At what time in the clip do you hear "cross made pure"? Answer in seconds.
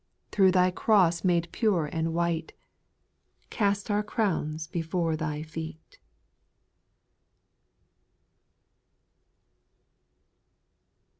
0.71-1.85